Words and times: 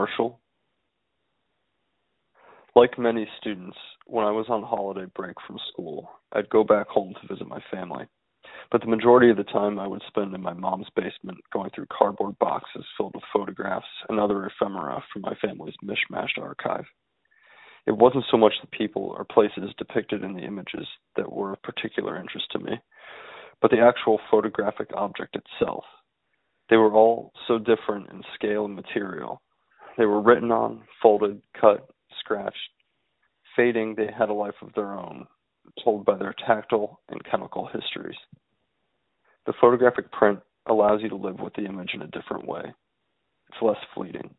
Marshall. 0.00 0.40
Like 2.74 2.98
many 2.98 3.28
students, 3.38 3.76
when 4.06 4.24
I 4.24 4.30
was 4.30 4.46
on 4.48 4.62
holiday 4.62 5.04
break 5.14 5.36
from 5.46 5.58
school, 5.70 6.08
I'd 6.32 6.48
go 6.48 6.64
back 6.64 6.88
home 6.88 7.12
to 7.20 7.28
visit 7.28 7.46
my 7.46 7.60
family. 7.70 8.06
But 8.72 8.80
the 8.80 8.86
majority 8.86 9.28
of 9.28 9.36
the 9.36 9.44
time 9.44 9.78
I 9.78 9.86
would 9.86 10.00
spend 10.08 10.34
in 10.34 10.40
my 10.40 10.54
mom's 10.54 10.86
basement 10.96 11.36
going 11.52 11.68
through 11.74 11.88
cardboard 11.92 12.38
boxes 12.38 12.86
filled 12.96 13.14
with 13.14 13.24
photographs 13.30 13.84
and 14.08 14.18
other 14.18 14.46
ephemera 14.46 15.04
from 15.12 15.20
my 15.20 15.34
family's 15.34 15.74
mishmashed 15.84 16.38
archive. 16.40 16.86
It 17.86 17.92
wasn't 17.92 18.24
so 18.30 18.38
much 18.38 18.54
the 18.62 18.68
people 18.78 19.14
or 19.18 19.26
places 19.26 19.74
depicted 19.76 20.24
in 20.24 20.32
the 20.32 20.46
images 20.46 20.86
that 21.16 21.30
were 21.30 21.52
of 21.52 21.62
particular 21.62 22.18
interest 22.18 22.46
to 22.52 22.58
me, 22.58 22.80
but 23.60 23.70
the 23.70 23.80
actual 23.80 24.18
photographic 24.30 24.88
object 24.94 25.36
itself. 25.36 25.84
They 26.70 26.78
were 26.78 26.94
all 26.94 27.32
so 27.46 27.58
different 27.58 28.08
in 28.08 28.22
scale 28.34 28.64
and 28.64 28.74
material. 28.74 29.42
They 30.00 30.06
were 30.06 30.22
written 30.22 30.50
on, 30.50 30.84
folded, 31.02 31.42
cut, 31.60 31.86
scratched. 32.18 32.56
Fading, 33.54 33.96
they 33.96 34.06
had 34.10 34.30
a 34.30 34.32
life 34.32 34.54
of 34.62 34.72
their 34.72 34.94
own, 34.94 35.26
told 35.84 36.06
by 36.06 36.16
their 36.16 36.34
tactile 36.46 37.02
and 37.10 37.22
chemical 37.22 37.66
histories. 37.66 38.16
The 39.44 39.52
photographic 39.60 40.10
print 40.10 40.40
allows 40.64 41.02
you 41.02 41.10
to 41.10 41.16
live 41.16 41.38
with 41.38 41.52
the 41.52 41.66
image 41.66 41.90
in 41.92 42.00
a 42.00 42.06
different 42.06 42.48
way. 42.48 42.62
It's 43.50 43.60
less 43.60 43.76
fleeting. 43.94 44.34